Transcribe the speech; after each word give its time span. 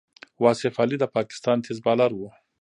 واصف 0.43 0.73
علي 0.83 0.97
د 0.99 1.05
پاکستان 1.15 1.57
تېز 1.65 1.77
بالر 1.85 2.11
وو. 2.15 2.29